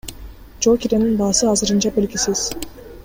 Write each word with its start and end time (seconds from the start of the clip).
Жол 0.65 0.79
киренин 0.85 1.13
баасы 1.19 1.49
азырынча 1.51 1.93
белгисиз. 1.99 2.47